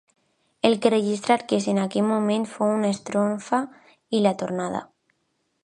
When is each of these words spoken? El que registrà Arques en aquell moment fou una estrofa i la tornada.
El 0.69 0.75
que 0.85 0.91
registrà 0.93 1.35
Arques 1.39 1.67
en 1.73 1.81
aquell 1.81 2.07
moment 2.11 2.47
fou 2.55 2.73
una 2.79 2.91
estrofa 2.95 3.61
i 4.19 4.23
la 4.29 4.33
tornada. 4.41 4.83